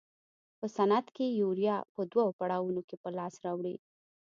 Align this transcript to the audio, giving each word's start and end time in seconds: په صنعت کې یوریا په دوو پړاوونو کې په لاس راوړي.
په 0.59 0.65
صنعت 0.75 1.07
کې 1.15 1.25
یوریا 1.41 1.77
په 1.93 2.01
دوو 2.11 2.25
پړاوونو 2.39 2.81
کې 2.89 2.95
په 3.03 3.09
لاس 3.17 3.33
راوړي. 3.45 3.75